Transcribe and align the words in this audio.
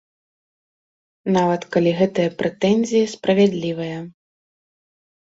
Нават, 1.35 1.61
калі 1.75 1.91
гэтыя 1.99 2.29
прэтэнзіі 2.39 3.11
справядлівыя. 3.13 3.99